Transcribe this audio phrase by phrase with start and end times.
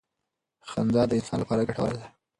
[0.69, 2.07] خندا د انسان لپاره ګټوره ده.